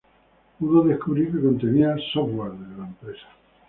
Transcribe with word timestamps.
pudo 0.57 0.81
descubrir 0.81 1.31
que 1.31 1.39
contenía 1.43 1.95
software 2.11 2.53
de 2.53 2.75
la 2.75 2.87
empresa 2.87 3.27